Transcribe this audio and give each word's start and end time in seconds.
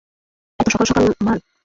এতো 0.59 0.69
সকাল 0.71 0.85
সকাল 0.89 1.03
মাল? 1.25 1.39